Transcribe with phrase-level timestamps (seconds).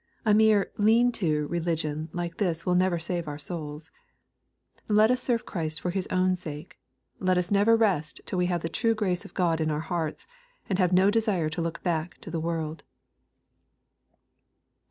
[0.25, 3.91] A mere lean to religion like this will never save our souls.
[4.87, 6.79] Let us serve Christ for His own sake.
[7.19, 10.25] Let us never rest till we have the true grace of God in our hearts,
[10.67, 12.81] and have no desire to look back to the world.